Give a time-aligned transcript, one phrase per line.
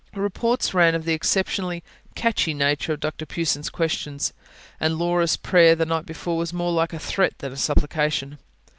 [0.15, 1.83] Reports ran of the exceptionally
[2.15, 4.33] "catchy" nature of Dr Pughson's questions;
[4.79, 8.39] and Laura's prayer, the night before, was more like a threat than a supplication.